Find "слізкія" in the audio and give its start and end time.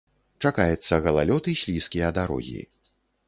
1.63-2.09